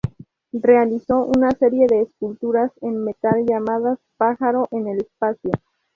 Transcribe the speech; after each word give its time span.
Realizó 0.63 1.25
una 1.25 1.51
serie 1.51 1.85
de 1.87 2.01
esculturas 2.01 2.71
en 2.81 3.03
metal 3.03 3.45
llamadas 3.45 3.99
"Pájaro 4.17 4.67
en 4.71 4.87
el 4.87 5.01
espacio". 5.01 5.51